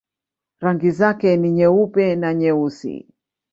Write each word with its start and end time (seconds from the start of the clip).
Rangi 0.59 0.91
zake 0.91 1.37
ni 1.37 1.51
nyeupe 1.51 2.15
na 2.15 2.33
nyeusi. 2.33 3.13